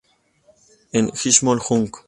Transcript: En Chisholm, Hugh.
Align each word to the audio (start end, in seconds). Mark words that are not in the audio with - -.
En 0.93 1.11
Chisholm, 1.11 1.59
Hugh. 1.59 1.91